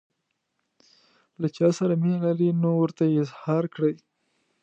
[1.41, 3.95] له چا سره مینه لرئ نو ورته یې اظهار کړئ.